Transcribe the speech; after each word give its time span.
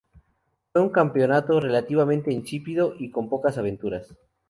Fue 0.73 0.81
un 0.81 0.89
campeonato 0.89 1.59
relativamente 1.59 2.33
insípido 2.33 2.95
y 2.97 3.11
con 3.11 3.29
pocas 3.29 3.59
aventuras. 3.59 4.11